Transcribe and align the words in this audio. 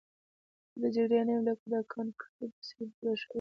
زه 0.79 0.79
د 0.81 0.83
جګړې 0.95 1.19
نه 1.27 1.31
یم 1.35 1.43
لکه 1.49 1.65
د 1.71 1.75
کانت 1.91 2.13
ګریفي 2.21 2.45
په 2.55 2.61
څېر 2.67 2.87
بوډا 2.93 3.13
شوی 3.21 3.27
یم. 3.27 3.29